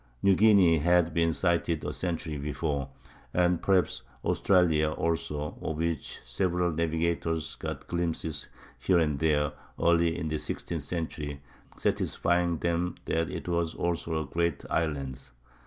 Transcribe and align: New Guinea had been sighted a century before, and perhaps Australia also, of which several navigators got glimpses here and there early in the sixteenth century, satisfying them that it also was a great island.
New 0.23 0.33
Guinea 0.33 0.79
had 0.79 1.13
been 1.13 1.31
sighted 1.31 1.83
a 1.85 1.93
century 1.93 2.35
before, 2.39 2.89
and 3.35 3.61
perhaps 3.61 4.01
Australia 4.25 4.89
also, 4.89 5.59
of 5.61 5.77
which 5.77 6.21
several 6.25 6.71
navigators 6.71 7.53
got 7.57 7.85
glimpses 7.85 8.47
here 8.79 8.97
and 8.97 9.19
there 9.19 9.51
early 9.79 10.17
in 10.17 10.27
the 10.27 10.39
sixteenth 10.39 10.81
century, 10.81 11.39
satisfying 11.77 12.57
them 12.57 12.95
that 13.05 13.29
it 13.29 13.47
also 13.47 13.77
was 13.79 14.07
a 14.07 14.27
great 14.33 14.63
island. 14.71 15.21